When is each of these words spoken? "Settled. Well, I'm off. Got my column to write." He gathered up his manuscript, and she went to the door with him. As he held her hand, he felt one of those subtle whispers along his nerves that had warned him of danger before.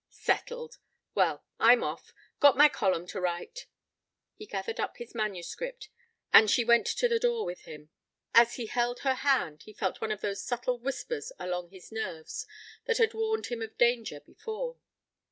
"Settled. 0.09 0.79
Well, 1.13 1.45
I'm 1.59 1.83
off. 1.83 2.11
Got 2.39 2.57
my 2.57 2.69
column 2.69 3.05
to 3.09 3.21
write." 3.21 3.67
He 4.33 4.47
gathered 4.47 4.79
up 4.79 4.97
his 4.97 5.13
manuscript, 5.13 5.89
and 6.33 6.49
she 6.49 6.65
went 6.65 6.87
to 6.87 7.07
the 7.07 7.19
door 7.19 7.45
with 7.45 7.65
him. 7.65 7.91
As 8.33 8.55
he 8.55 8.65
held 8.65 9.01
her 9.01 9.13
hand, 9.13 9.61
he 9.61 9.73
felt 9.73 10.01
one 10.01 10.11
of 10.11 10.21
those 10.21 10.41
subtle 10.43 10.79
whispers 10.79 11.31
along 11.37 11.69
his 11.69 11.91
nerves 11.91 12.47
that 12.85 12.97
had 12.97 13.13
warned 13.13 13.45
him 13.45 13.61
of 13.61 13.77
danger 13.77 14.19
before. 14.19 14.77